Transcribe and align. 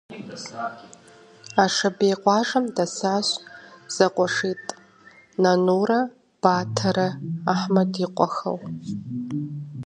Ашабей 1.63 2.15
къуажэм 2.21 2.65
дэсащ 2.75 3.27
зэкъуэшитӀ 3.95 4.69
Нанурэ 5.41 5.99
Батэрэ- 6.41 7.07
Ахъмэт 7.51 7.93
и 8.05 8.07
къуэхэу. 8.15 8.57